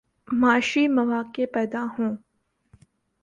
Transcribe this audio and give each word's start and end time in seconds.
معاشی 0.27 0.87
مواقع 0.87 1.45
پیدا 1.53 1.85
ہوں۔ 1.93 2.15